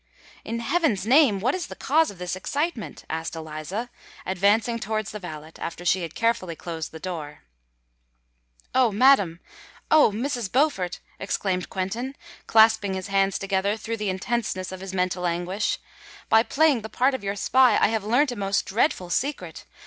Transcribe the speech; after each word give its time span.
"In 0.43 0.61
heaven's 0.61 1.05
name, 1.05 1.39
what 1.39 1.53
is 1.53 1.67
the 1.67 1.75
cause 1.75 2.09
of 2.09 2.17
this 2.17 2.35
excitement?" 2.35 3.05
asked 3.07 3.35
Eliza, 3.35 3.91
advancing 4.25 4.79
towards 4.79 5.11
the 5.11 5.19
valet, 5.19 5.51
after 5.59 5.85
she 5.85 6.01
had 6.01 6.15
carefully 6.15 6.55
closed 6.55 6.89
the 6.91 6.99
door. 6.99 7.43
"Oh! 8.73 8.91
madam—oh! 8.91 10.11
Mrs. 10.11 10.51
Beaufort," 10.51 11.01
exclaimed 11.19 11.69
Quentin, 11.69 12.15
clasping 12.47 12.95
his 12.95 13.09
hands 13.09 13.37
together 13.37 13.77
through 13.77 13.97
the 13.97 14.09
intenseness 14.09 14.71
of 14.71 14.79
his 14.79 14.91
mental 14.91 15.27
anguish; 15.27 15.77
"by 16.29 16.41
playing 16.41 16.81
the 16.81 16.89
part 16.89 17.13
of 17.13 17.23
your 17.23 17.35
spy 17.35 17.77
I 17.77 17.89
have 17.89 18.03
learnt 18.03 18.31
a 18.31 18.35
most 18.35 18.65
dreadful 18.65 19.11
secret! 19.11 19.65